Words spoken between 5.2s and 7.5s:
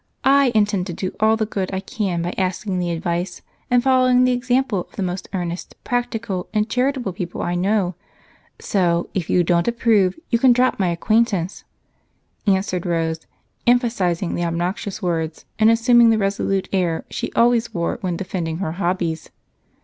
'earnest,' 'practical,' and 'charitable' people